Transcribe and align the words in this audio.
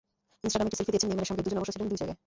ইনস্টাগ্রামে 0.45 0.69
একটা 0.69 0.79
সেলফি 0.79 0.91
দিয়েছেন 0.93 1.09
নেইমারের 1.11 1.29
সঙ্গে, 1.29 1.43
দুজন 1.45 1.57
অবশ্য 1.59 1.71
ছিলেন 1.75 1.87
দুই 1.91 1.99
জায়গায়। 2.01 2.17